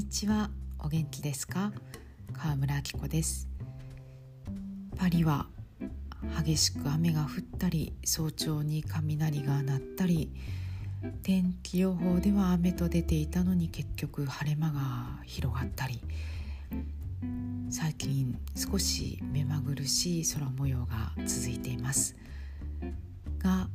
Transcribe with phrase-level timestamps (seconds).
[0.00, 0.48] にちは。
[0.78, 1.72] お元気ですか？
[2.32, 3.50] 川村明子です。
[4.96, 5.46] パリは
[6.42, 10.32] 激しく雨が降ったり早朝に雷が鳴ったり
[11.22, 16.00] 天気予報では雨と出ていたのに結局晴れ間が広がったり
[17.68, 22.16] 最近少し目まぐるしい空模様が続いています。
[23.38, 23.68] が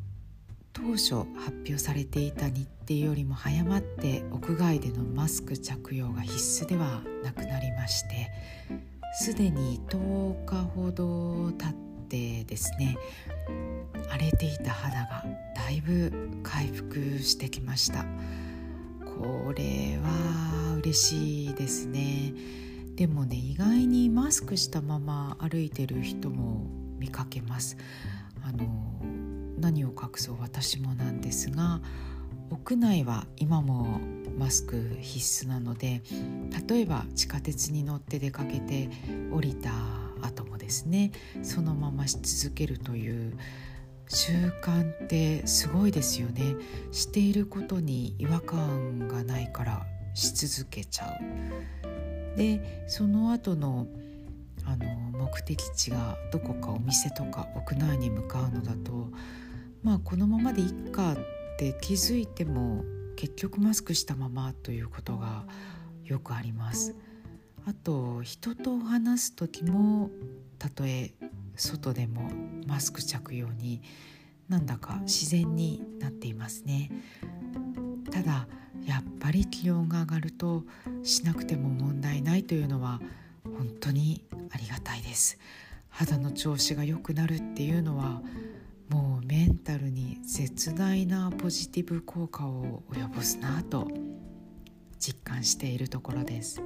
[0.86, 8.32] 当初発表されていた日程よりも早まって屋外でのマスク着用が必須ではなくなりまして
[9.20, 11.74] すでに10日ほど経っ
[12.08, 13.00] てですね
[14.10, 15.26] 荒れていた肌が
[15.56, 18.06] だいぶ回復してきました。
[19.04, 22.34] これは嬉しいですね。
[22.96, 26.68] でもね意外にマスクしたまま歩いてる人も
[27.00, 27.76] 見かけます。
[28.44, 29.25] あの
[29.58, 31.82] 何を隠そう私もなんですが
[32.52, 34.00] 屋内は今も
[34.38, 36.02] マスク必須なので
[36.68, 38.90] 例えば地下鉄に乗って出かけて
[39.32, 39.72] 降りた
[40.22, 41.12] 後もですね
[41.42, 43.38] そのままし続けるという
[44.08, 46.56] 習慣ってすごいですよね。
[46.92, 51.10] していることに違和感がないからし続けちゃ
[52.34, 52.38] う。
[52.38, 53.88] でその後の
[54.64, 59.10] あの目的地がどこかお店とか屋内に向かうのだと
[59.86, 61.18] まあこのままでいっかっ
[61.60, 62.84] て気づいても
[63.16, 65.46] 結局マスクしたままということが
[66.04, 66.96] よくあります。
[67.68, 70.10] あと人と話す時も
[70.58, 71.14] たとえ
[71.56, 72.32] 外でも
[72.66, 73.84] マスク着用に
[74.50, 76.90] なんだか自然になっていますね。
[78.10, 78.48] ただ
[78.88, 80.64] やっぱり気温が上がると
[81.04, 83.02] しなくても問題ないというのは
[83.44, 85.38] 本当にありがたいです。
[85.90, 88.24] 肌の調子が良くなるっていうのは
[88.90, 93.88] もうメンタルに絶大なポジティブ効果を及ぼすなと
[95.00, 96.62] 実感しているところです。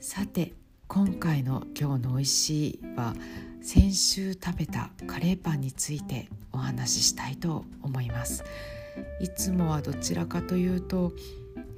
[0.00, 0.52] さて
[0.88, 3.14] 今回の「今日のおいしい」は
[3.60, 8.44] 先週食べたカレーパンについてお話ししたいと思います。
[9.20, 11.12] いつもはどちらかというと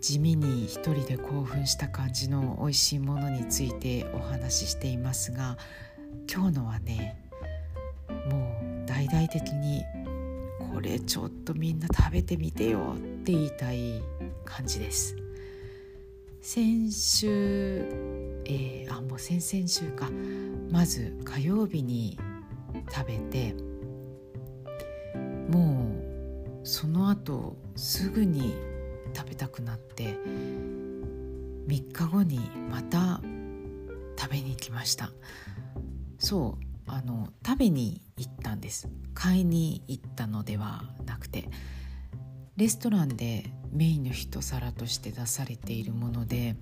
[0.00, 5.58] 地味に一人で興奮した感じの美味しいものについてお話ししていますが
[6.32, 7.27] 今日のはね
[8.08, 9.82] もう大々的に
[10.72, 14.02] これちょっとみんな食べてみてよって言いたい
[14.44, 15.16] 感じです。
[16.40, 17.28] 先週、
[18.46, 20.08] えー、あもう先々週か。
[20.70, 22.18] まず火曜日に
[22.94, 23.54] 食べて
[25.48, 25.94] も
[26.62, 28.54] うその後すぐに
[29.14, 30.16] 食べたくなって
[31.66, 32.38] 3日後に
[32.70, 33.20] また
[34.18, 35.12] 食べに行きました。
[36.18, 38.88] そうあの食べに行ったんです。
[39.14, 41.48] 買いに行ったのではなくて。
[42.58, 46.56] レストランでメインの一皿として出されているもので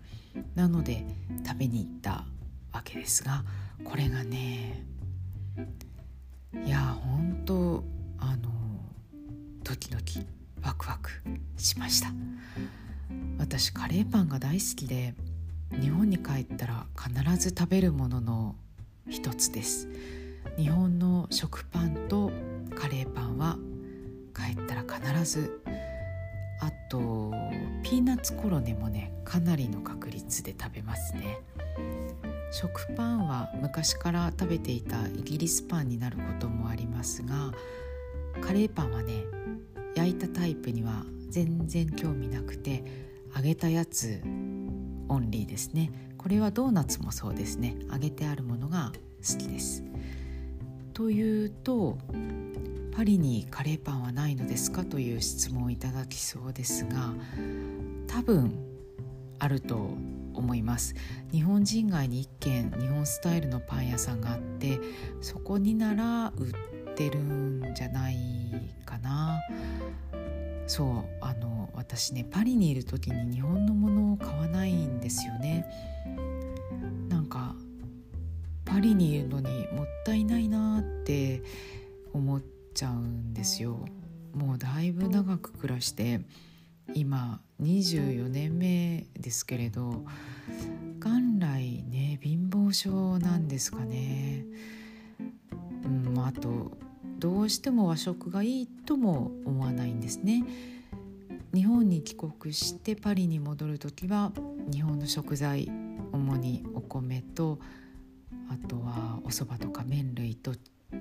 [0.54, 1.06] なので
[1.46, 2.26] 食べに行った
[2.70, 3.44] わけですが
[3.82, 4.84] これがね
[6.66, 7.82] いや本当
[8.18, 8.50] あの
[9.64, 10.26] ドキドキ
[10.62, 11.10] ワクワク
[11.56, 12.12] しました。
[13.38, 15.14] 私カレーパンが大好きで
[15.80, 18.56] 日本に帰ったら必ず食べるものの
[19.08, 19.88] 一つです。
[20.56, 22.32] 日本の食パンと
[22.74, 23.56] カレーパンは
[24.34, 25.60] 帰ったら必ず
[26.60, 27.32] あと
[27.82, 31.38] ピーナッツコロネもねかなりの確率で食べますね。
[32.50, 37.52] 食パンは昔から食べていたイギリスパンになることもありますが
[38.40, 39.12] カレーパンはね
[39.94, 42.84] 焼いたタイプには全然興味なくて
[43.34, 44.20] 揚げたやつ
[45.08, 45.90] オンリーですね。
[46.26, 47.76] これはドーナツもそうですね。
[47.88, 49.84] 揚げてあるものが好きです。
[50.92, 51.98] というと
[52.96, 57.14] パリにカレーパンはないのですかという質問をいただきそうですが
[58.08, 58.58] 多分
[59.38, 59.76] あると
[60.34, 60.96] 思います。
[61.30, 64.80] 日本人街に1軒日本スタイルのパン屋さんがあって
[65.20, 66.48] そこになら売
[66.90, 68.16] ってるんじゃない
[68.84, 69.38] かな。
[70.66, 75.66] そうあの私ねパリにいる時に日本のものを買わないんですよね。
[77.08, 77.54] なんか
[78.64, 81.42] パリにいるのにもったいないなって
[82.12, 82.42] 思っ
[82.74, 83.84] ちゃうんですよ。
[84.34, 86.20] もうだいぶ長く暮らして
[86.94, 90.04] 今24年目ですけれど
[91.00, 94.44] 元来ね貧乏症なんですかね。
[95.84, 96.76] うんあと
[97.18, 100.44] どうしても和食がいいとも思わないんですね。
[101.54, 104.32] 日本に帰国してパリに戻る時は
[104.70, 105.70] 日本の食材
[106.12, 107.58] 主にお米と
[108.50, 110.52] あとはお蕎麦とか麺類と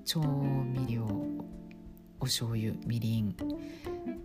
[0.05, 1.05] 調味料
[2.19, 3.35] お醤油みりん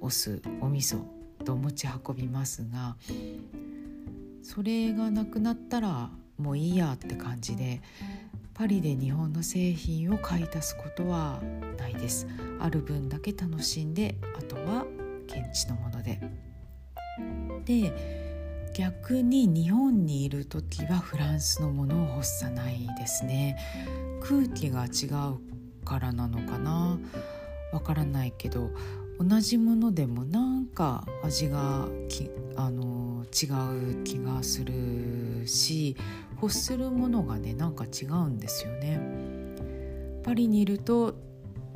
[0.00, 2.96] お酢お味噌とと持ち運びますが
[4.42, 7.80] それがなくなったらもういいやって感じで
[8.60, 11.40] パリで日本の製品を買い足すことは
[11.78, 12.26] ないです。
[12.58, 14.84] ある分だけ楽しんであとは
[15.24, 16.20] 現地のもので。
[17.64, 23.56] で逆に日本にいる時はフランスのものを欲さないですね。
[24.20, 26.98] 空気が違うからなのかな。
[27.72, 28.72] わからないけど
[29.18, 33.46] 同じものでもなんか味がきあの違
[34.00, 35.96] う気がするし
[36.42, 39.00] 欲するものがねなんか違うんですよね。
[40.22, 41.14] パリにいると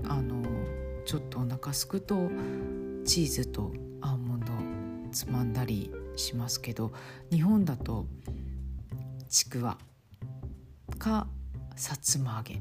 [0.04, 0.42] あの
[1.04, 2.30] ちょっとお腹すくと
[3.04, 4.46] チーズとアーモンド
[5.12, 6.92] つまんだりしますけど
[7.30, 8.06] 日本だと
[9.28, 9.78] ちくわ
[10.98, 11.26] か
[11.76, 12.60] さつま揚げ。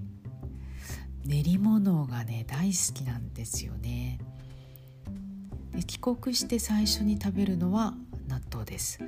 [1.25, 4.19] 練り物がね大好きなんですよね。
[5.71, 7.93] で帰国して最初に食べるのは
[8.27, 8.99] 納豆です。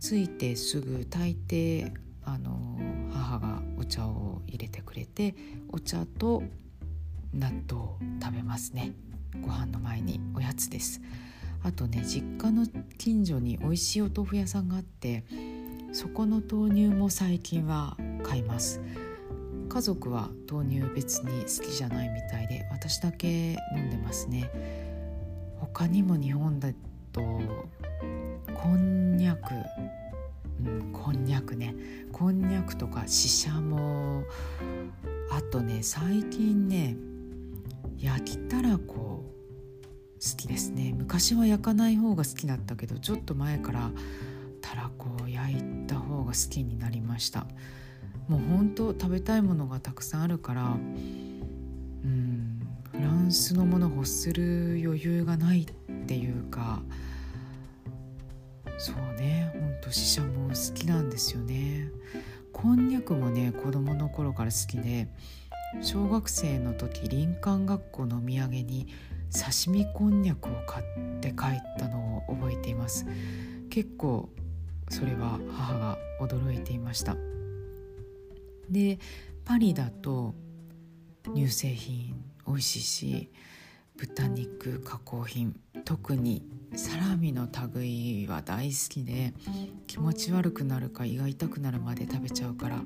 [0.00, 1.92] 着いてすぐ炊いて
[2.24, 2.78] あの
[3.12, 5.34] 母がお茶を入れてくれて
[5.68, 6.42] お茶と
[7.34, 8.92] 納豆を食べますね。
[9.40, 11.00] ご飯の前におやつです。
[11.62, 12.66] あとね実家の
[12.98, 15.24] 近所に美味しいお豆腐屋さんがあって
[15.92, 18.80] そこの豆乳も最近は買います。
[19.68, 24.50] 家族は豆乳別に好きじゃないみたいで私だけ飲んでますね。
[25.58, 26.68] 他にも日本だ
[27.12, 27.22] と
[28.54, 29.54] こんにゃく
[30.64, 30.92] うん。
[30.92, 31.74] こんにゃくね。
[32.12, 34.24] こんにゃくとかししゃも。
[35.30, 36.96] あとね最近ね
[37.98, 39.24] 焼きたらこ。
[40.24, 40.94] 好きですね。
[40.96, 43.90] 昔は焼かない方が好きだったけどちょっと前から
[44.60, 47.46] たらこを焼いた方が好きになりました。
[48.28, 50.62] もう本当食べたいものがたくさんあるから
[52.04, 52.60] うん
[52.92, 55.66] フランスのもの欲する余裕がないっ
[56.06, 56.82] ていうか。
[58.78, 59.52] そうね。
[59.82, 61.90] ほんと死者も好きなんですよね。
[62.52, 65.08] こんにゃくもね子供の頃から好きで
[65.80, 68.86] 小学生の時林間学校のお土産に
[69.32, 73.06] 刺身こんにゃくを買って帰ったのを覚えています。
[73.70, 74.28] 結構
[74.88, 77.16] それは母が驚いていました。
[78.70, 79.00] で
[79.44, 80.36] パリだと
[81.34, 82.14] 乳製品
[82.46, 83.30] 美味しいし
[83.96, 85.54] 豚肉加工品。
[85.84, 86.42] 特に
[86.74, 89.34] サラミの類は大好きで
[89.86, 92.82] 気持ち悪くなるか胃が痛くなるまで食べちゃうから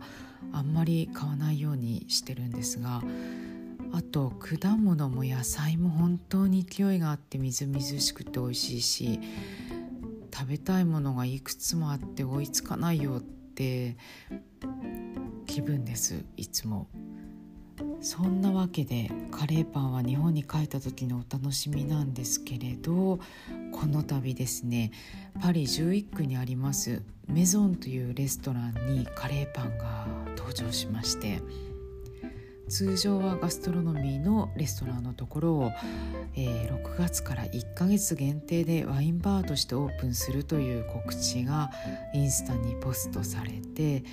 [0.53, 3.03] あんまり買わないようにしてるんですが
[3.93, 9.21] あと果物も野菜も本当に勢いがあってみずみずしくて美味しいし
[10.35, 13.97] 食べたいものがいくつもあって追いつかないよって
[15.47, 16.89] 気分ですいつも。
[18.07, 23.19] そんなわけでカレーパンは日本に帰った時のお楽しみなんですけれど
[23.73, 24.93] この度ですね
[25.43, 30.07] パリ11区にありますメゾンというレストランにカレーパンが
[30.37, 31.43] 登場しまして
[32.69, 35.73] 通常はガストロノミーのレストランのところを、
[36.37, 41.73] えー、6月から1ヶ月限定でワインバーとしてオープンするという告知が
[42.15, 44.05] インスタにポストされて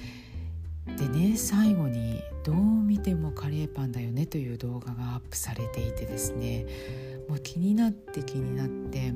[0.86, 6.66] でね最後にどう見てもカレーパンだよねという動画がアップされていてですね
[7.30, 9.14] もう気になって気になって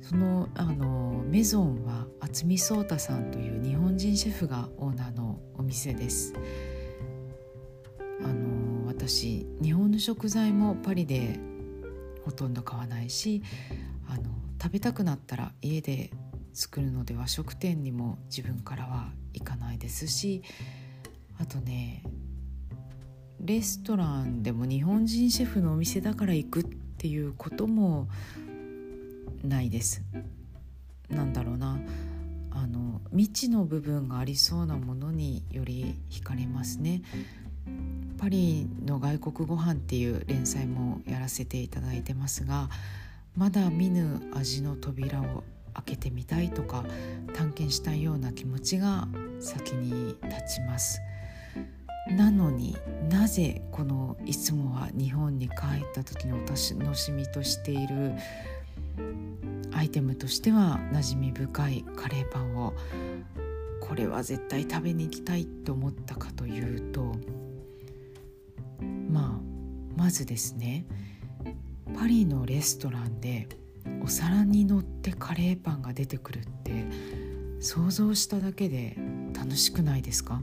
[0.00, 6.32] そのあのメゾンは渥美壮太さんという日本人シェフがオーナーのお店です。
[8.24, 11.38] あの私日本の食材もパリで
[12.24, 13.42] ほとんど買わないし
[14.08, 14.22] あの
[14.62, 16.10] 食べたくなったら家で
[16.56, 20.42] 作るので和食店にも自分からは行かないですし
[21.38, 22.02] あとね
[23.40, 28.08] レストランでも日本人シェフのお店だから行くっていうことも
[29.44, 30.02] ないです。
[31.10, 31.78] なんだろうな
[32.50, 37.02] あの未知の部分がありそうなものにより惹かれますね。
[38.18, 42.70] パリの外国ご飯っていう連載もやらせていただいてますが
[43.36, 45.44] まだ見ぬ味の扉を
[45.76, 46.84] 開けてみたいとか
[47.34, 49.08] 探検したいような気持ちが
[49.40, 51.00] 先に立ちます。
[52.08, 52.76] なのに
[53.10, 55.56] なぜこのいつもは日本に帰っ
[55.92, 56.74] た時のお楽し
[57.12, 58.12] みとしている
[59.72, 62.74] アイテムとしては馴染み深いカレーパンを
[63.80, 67.16] これは絶対食べに行きたいと思ったかというと
[69.10, 70.86] まあまずですね
[71.98, 73.48] パリのレストランで
[74.06, 76.86] お皿に乗ってカレーパンが出てくるって
[77.58, 78.96] 想像しただけで
[79.34, 80.40] 楽しくないですか？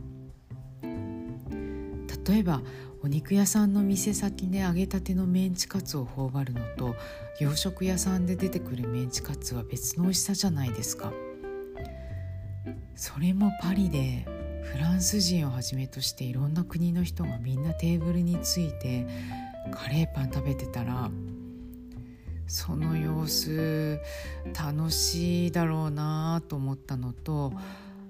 [2.27, 2.61] 例えば
[3.01, 6.97] お肉屋さんの店先で揚げたてのメンチカツを頬張るのと
[7.39, 11.13] 洋食屋さんで出てくるメンチカツは別の美味しさじゃないですか。
[12.95, 14.27] それもパリで
[14.73, 19.07] フランス人をはじめとしていろんな国の人がみんなテーブルについて
[19.71, 21.09] カレーパン食べてたら
[22.47, 23.99] その様子
[24.53, 27.53] 楽しいだろうなと思ったのと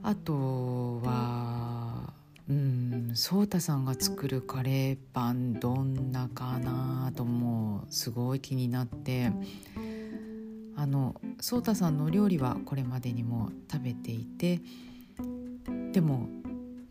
[0.02, 2.14] あとは
[2.50, 9.32] うん颯太さんが作るカレーパンどんなかなともうすごい気になって
[10.76, 14.60] あの颯太さんのお料理はこれまでにも食べていて
[15.94, 16.28] でも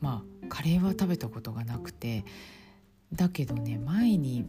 [0.01, 2.25] まあカレーは食べたことがなくて
[3.13, 4.47] だけどね前に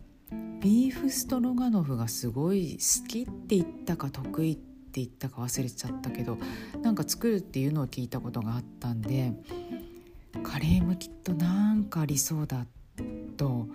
[0.64, 4.62] ビーフストロガノフがすごい好きって言ったか得意って
[5.02, 6.38] 言ったか忘れちゃったけど
[6.82, 9.34] なんか作るっていうのを聞いたことがあったんで
[10.42, 12.66] カレーもきっとなんかありそうだ
[13.36, 13.68] と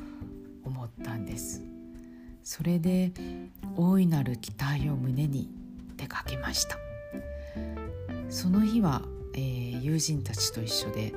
[0.64, 1.62] 思ったんです。
[2.42, 3.12] それで
[3.76, 5.50] 大いなる期待を胸に
[5.98, 6.78] 出かけました。
[8.30, 9.02] その日は、
[9.34, 11.12] えー、友人たちと一緒で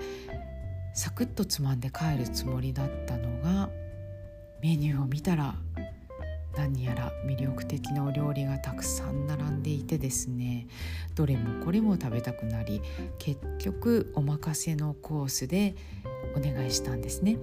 [0.93, 3.69] サクッとつまんで帰るつもりだったのが
[4.61, 5.55] メニューを見たら
[6.55, 10.67] 何やら魅力的なお料理がたくさん並んでいてですね
[11.15, 12.81] どれもこれも食べたくなり
[13.17, 15.75] 結局お任せのコースで
[16.35, 17.37] お願いしたんですね。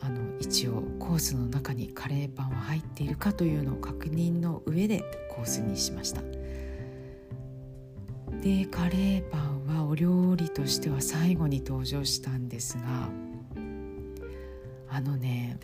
[0.00, 6.20] あの一応コースの中にカレーパンは入っているかというのを確認の上でコースにしました
[8.42, 13.08] でカレーパンはお料理としては最後に登場したんですが
[14.90, 15.58] あのね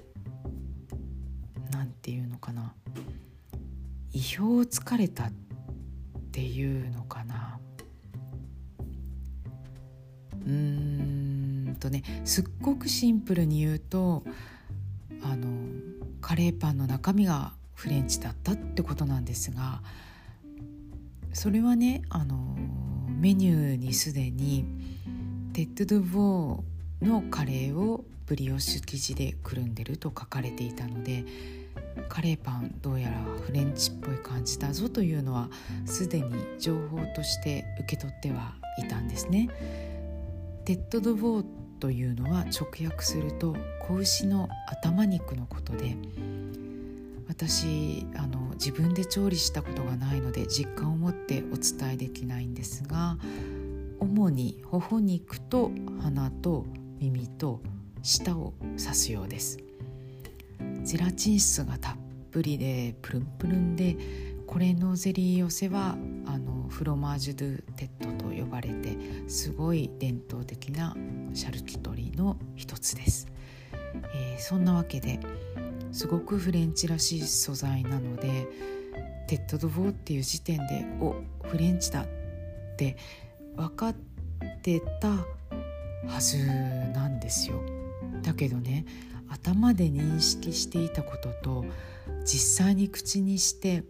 [4.22, 5.32] 意表をつかれたっ
[6.30, 7.58] ていうのかな。
[10.46, 14.22] うーんとねすっごくシンプルに言うと
[15.22, 15.48] あの
[16.20, 19.82] カレーパンの中身がフレンチだったってことなんですが
[21.32, 22.56] それはねあの
[23.08, 24.64] メニューにすでに
[25.52, 31.24] tête de veau のカレーをブリオッシュ生地でくるんでると書かれていたので
[32.08, 35.49] カレーパンどうやらフレンチっぽい感じだぞというのは
[35.84, 39.49] すでに情報として受け取ってはいたんですね。
[40.64, 41.44] tête de veau
[41.80, 45.96] というのは直訳すると子牛の頭肉のことで
[47.26, 53.18] 私あの自分で調理したことがないので実感を持ってお伝えできないんですが
[53.99, 56.66] 主に頬肉と鼻と
[57.00, 57.61] 耳と
[58.02, 59.58] 舌を指すようです
[60.85, 61.97] ゼラチン質がたっ
[62.31, 63.97] ぷりでプルンプルンで
[64.47, 68.97] これのゼリー寄せはあのフロマージュ・ドゥ・テッドと呼ばれて
[69.28, 70.95] すごい伝統的な
[71.33, 73.28] シャルキュトリーの一つです、
[74.14, 75.21] えー、そんなわけで
[75.92, 78.47] すごくフレンチらしい素材なので
[79.26, 81.16] tête de veau っていう時点でお
[81.47, 82.07] フレンチだっ
[82.76, 82.97] て
[83.57, 83.95] 分かっ
[84.62, 86.45] てたはず
[86.92, 87.62] なんですよ。
[88.23, 88.85] だけどね
[89.32, 91.64] 頭で認識していたことと
[92.24, 93.84] 実際に口にして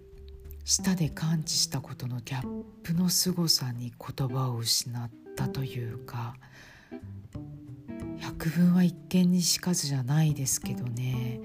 [0.64, 6.34] 舌で感知したことのギャップの凄さに言葉を失ったというか
[8.18, 11.40] 百聞は一見にしかずじゃないですけどね。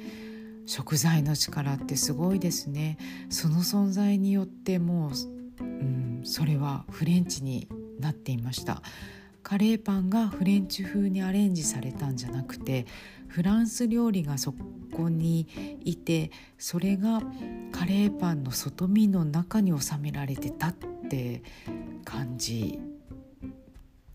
[0.68, 2.98] 食材の力ってすごいですね。
[3.30, 5.12] その存在によっても
[5.60, 7.68] う、うん、それはフレンチに
[8.00, 8.84] なっていました。
[9.48, 12.86] カレーパンがフレンチ風にアレンジされたんじゃなくて
[13.30, 14.54] フランス料理がそ
[14.94, 17.22] こにいてそれが
[17.72, 20.74] カレーパンの外身の中に収められてたっ
[21.10, 21.44] て
[22.04, 22.78] 感じ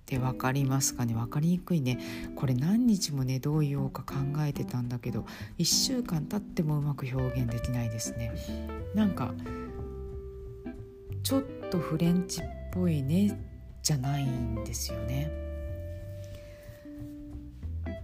[0.04, 1.14] で分かりますかね？
[1.14, 1.98] 分かりにくいね。
[2.36, 5.24] これ何日もねどう言おうか考えてたんだけど
[5.56, 8.32] 1週間経ってもうまく表現できないですね。
[8.94, 9.32] なんか
[11.22, 13.51] ちょっとフレンチっぽいね
[13.82, 15.30] じゃないんですよね。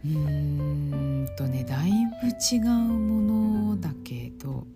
[0.04, 1.90] うーんとねだい
[2.22, 4.66] ぶ違うものだけど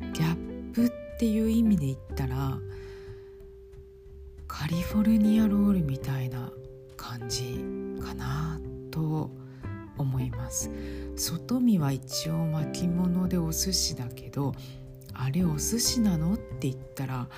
[0.00, 2.58] ギャップっていう意味で言ったら
[4.46, 6.50] カリフォルニアロールみたいな
[6.96, 7.64] 感じ
[8.02, 9.30] かなと
[9.96, 10.70] 思います。
[11.16, 14.54] 外見は一応巻物でお寿司だけど
[15.22, 16.34] あれお寿司なの？
[16.34, 17.28] って言ったら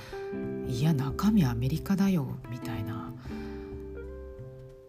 [0.69, 3.13] いや中身アメリカだよみたいな。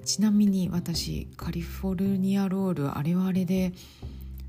[0.06, 3.72] ちなみに私カリフォルニアロールあれはあれで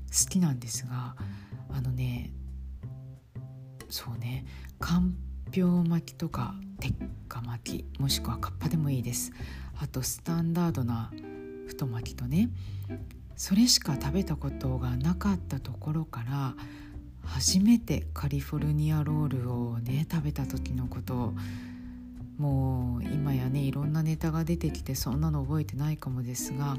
[0.07, 1.15] 好きなんですが
[1.69, 2.31] あのね
[3.89, 4.45] そうね
[4.79, 5.15] かん
[5.51, 6.93] ぴょう巻きとか鉄
[7.29, 9.31] 火巻きもしくはカッパでもいいです。
[9.79, 11.11] あとスタンダードな
[11.67, 12.49] 太巻きとね
[13.37, 16.55] それしか食べたことがなかったところから
[17.25, 21.33] 初めてカリフォルニアロールをね食べた時のこと。
[22.37, 26.75] もう今やねいろんなネタが出てきてそんなの覚えてないかもですが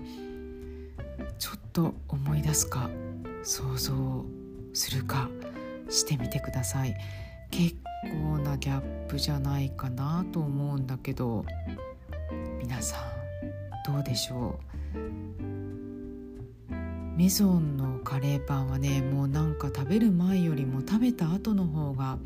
[1.39, 2.91] ちょっと思い出すか
[3.43, 4.27] 想像
[4.75, 5.31] するか
[5.89, 6.95] してみてください。
[7.51, 11.47] 結構なギャップじゃないかなと思うんだけど
[12.59, 12.99] 皆さ
[13.89, 14.61] んどうでしょ
[14.95, 15.56] う？
[17.17, 22.19] メゾンのカレーパンはねもうなんか食べる前よりも食べた後の方が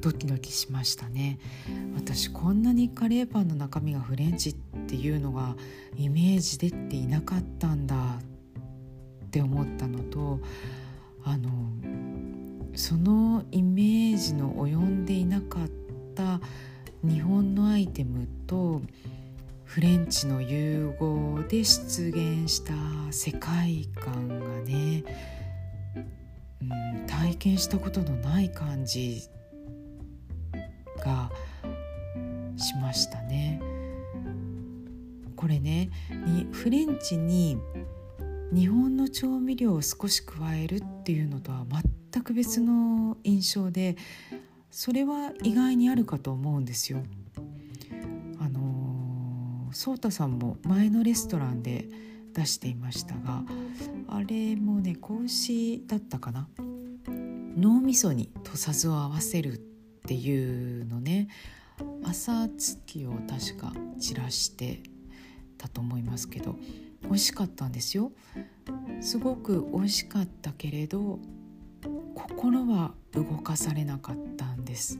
[0.00, 1.40] ドキドキしましたね。
[1.96, 4.54] 私こんなにカレーパンの中身がフレンチっ
[4.86, 5.56] ていうのが
[5.96, 10.38] イメージできていなかったんだって思ったのと
[11.24, 11.50] あの
[12.76, 15.68] そのイメージの及んでいなかっ
[16.14, 16.40] た
[17.02, 18.82] 日本のアイテムと
[19.66, 22.72] フレンチの融合で出現した
[23.10, 25.04] 世界観がね、
[26.62, 26.64] う
[27.02, 29.22] ん、体験したことのない感じ
[31.04, 31.30] が
[32.56, 33.60] しましたね。
[35.34, 35.90] これね
[36.52, 37.58] フレンチに
[38.52, 41.66] 日本の調味料を少し加えるっていうのとは
[42.12, 43.96] 全く別の印象で
[44.70, 47.02] それは意外にあるかと思うんですよ。
[49.76, 51.86] あのソータさんも前のレストランで
[52.32, 53.42] 出していましたが
[54.08, 56.48] あれもね子牛だったかな？
[57.58, 59.58] 脳みそに土佐酢を合わせるっ
[60.06, 61.28] ていうのね
[62.02, 64.80] 朝月を確か散らして
[65.58, 66.56] たと思いますけど
[67.02, 68.12] 美味しかったんですよ。
[69.02, 71.18] すごく美味しかったけれど
[72.14, 74.98] 心は動かされなかったんです。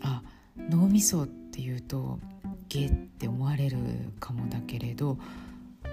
[0.00, 0.22] あ
[0.56, 2.18] 脳みそっていうと
[2.70, 3.78] ゲって思われる
[4.20, 5.18] かもだけれど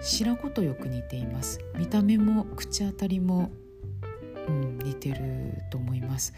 [0.01, 1.59] 白子とよく似ています。
[1.75, 3.49] 見た目も口当たりも、
[4.47, 6.33] うん、似てると思います。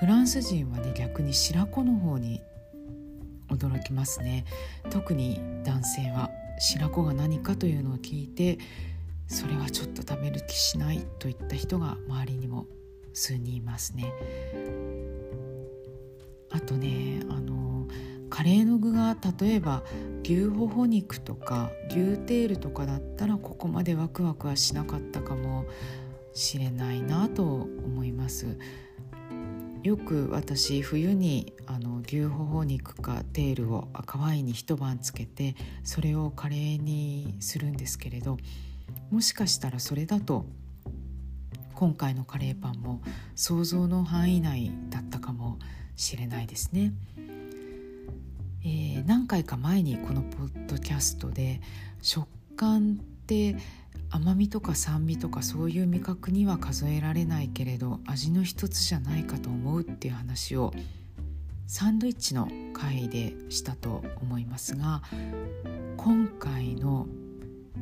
[0.00, 2.40] フランス人はね逆に白子の方に
[3.48, 4.46] 驚きますね。
[4.88, 8.58] 特に男性は白子が何かというのを聞いて
[9.28, 12.66] それはちょっと食べる気しないといった人が周りにも
[13.12, 14.10] 数人いますね。
[16.50, 17.61] あとねあの
[18.32, 19.82] カレーの具が例えば
[20.22, 25.66] 牛ほほ肉とか牛テールとかだったらここまでワクワクはしなかったかも
[26.32, 28.58] しれないなと思います。
[29.82, 38.38] よく私冬にあの牛ほほ肉かテールを赤ワインに一晩つけてそれをカレーにするんですけれど
[39.10, 40.46] もしかしたらそれだと
[41.74, 43.02] 今回のカレーパンも
[43.34, 45.58] 想像の範囲内だったかも
[45.96, 46.92] しれないですね。
[48.64, 51.60] えー、何回か前にこのポッドキャストで
[52.00, 53.56] 食感って
[54.10, 60.72] 甘みとか酸味とかそういう味覚には数えられないけれど味の一つじゃないかと思うっていう話を
[61.66, 65.02] サンドイッチの回でしたと思いますが
[65.96, 67.06] 今回の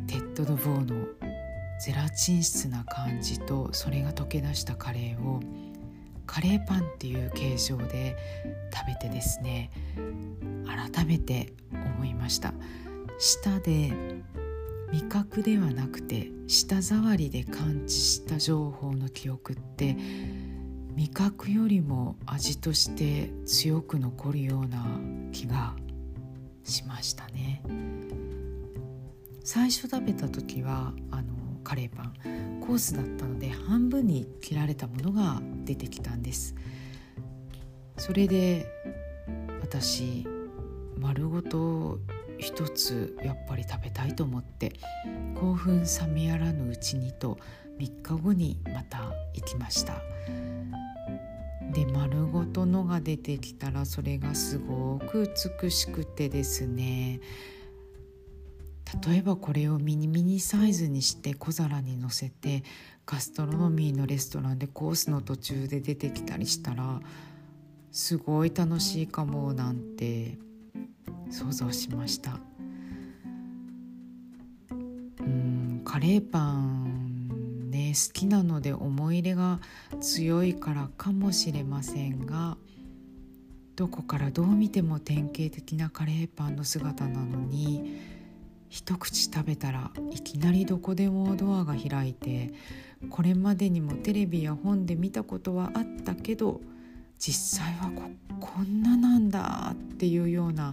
[0.06, 1.06] tête de veau の
[1.84, 5.40] ゼラチン質な感じとそれが溶け出したカレーを
[6.30, 8.16] カレーパンっていう形状で
[8.72, 9.68] 食べてですね
[10.64, 12.54] 改めて思いました。
[13.18, 13.92] 舌で
[14.92, 19.96] 味覚ではなくて舌触りで感知した情報の記憶って
[20.94, 24.86] 味覚よりも味として強く残るような
[25.32, 25.74] 気が
[26.62, 27.60] しましたね。
[29.42, 36.54] 最初食べた時はあのカレーパンコースだったので半分に切られたものが出てきたんです。
[37.96, 38.66] それで
[39.60, 40.26] 私
[40.98, 41.98] 丸ごと
[42.38, 44.72] 一つやっぱり食べたいと思って
[45.38, 47.38] 興奮冷めやらぬうちにと
[47.78, 50.00] 3日後にまた行きました。
[51.72, 57.20] で丸ごとのが出てきたらそれがすごく美しくてですね
[59.06, 62.64] 例えばこれをミニミニサイズにして小皿にのせて
[63.06, 67.00] ガストロノミーのレストランでコースの途中で出てきたりしたら
[67.92, 70.38] すごい楽しいかもなんて
[71.30, 72.38] 想像しました。
[74.70, 74.74] う
[75.24, 79.60] んカレーパンね好きなので思い入れが
[80.00, 82.56] 強いからかもしれませんが
[83.76, 87.98] どこからどう見ても典型的なカレーパンの姿なのに
[88.70, 92.52] 一口食べたらいきなりどこでもドアが開いて
[93.10, 96.60] これまでにもテレビや本で見たことはあったけど
[97.18, 100.72] 実際はここんななんだっていうような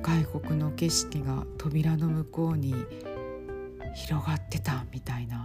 [0.00, 2.72] 外国の景色が扉の向こうに
[3.94, 5.44] 広がってたみたいな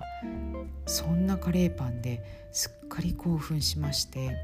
[0.86, 4.38] そんなカレーパンですっかり興奮しまして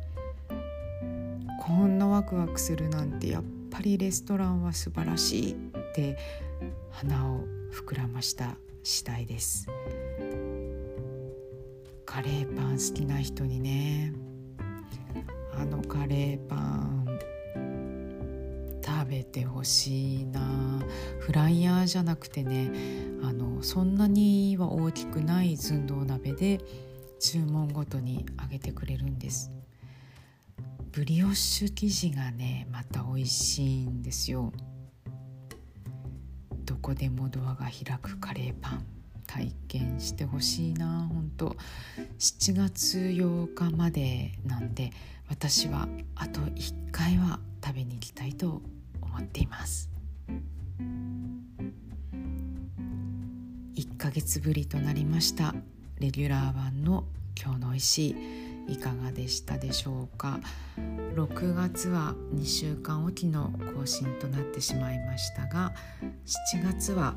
[1.62, 5.79] こんなワクワクするなんてやっぱりレストランは素晴らしい。
[5.90, 6.18] って
[6.92, 9.68] 鼻を膨らました次第です。
[12.06, 14.14] カレーパン好きな人にね。
[15.54, 17.20] あのカレーパン
[18.84, 20.82] 食べてほしいな。
[21.20, 22.72] フライヤーじゃなくてね
[23.22, 26.60] あのそんなには大きくない寸胴鍋で
[27.20, 29.52] 注文ごとに揚げてくれるんです。
[30.92, 34.52] ブリオッシュ生地がねまた美味しいんですよ。
[36.70, 38.86] どこでもドアが開くカレーパン
[39.26, 41.10] 体験してほしいな。
[41.12, 41.58] 本当
[42.20, 44.92] 7月8日までなんで
[45.28, 48.62] 私はあと1回は食べに行きたいと
[49.02, 49.90] 思っています。
[53.76, 55.56] 1ヶ月ぶりとなりました。
[55.98, 57.06] レギュラー版の
[57.36, 58.16] 今日の美味しい
[58.70, 60.40] いかがでしたでしょうか
[61.16, 65.74] ？6月は2週間おきの更新となってしまいましたが
[66.54, 67.16] 7月は、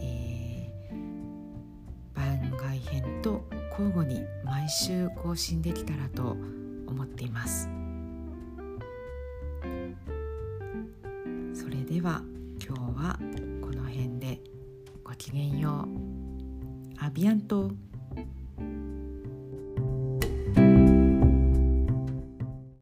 [0.00, 6.36] えー、番外編と交互に毎週更新できたらと
[6.86, 7.68] 思っています。
[11.52, 12.22] それでは
[12.64, 13.18] 今日は
[13.60, 14.40] この辺で
[15.02, 17.04] ごきげんよう。
[17.04, 17.72] アビアント。